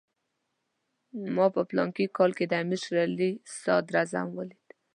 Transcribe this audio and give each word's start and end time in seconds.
ما 1.35 1.45
په 1.55 1.61
فلاني 1.69 2.05
کال 2.17 2.31
کې 2.37 2.45
د 2.47 2.53
امیر 2.63 2.79
شېر 2.85 2.97
علي 3.05 3.29
صدراعظم 3.61 4.27
ولید. 4.37 4.65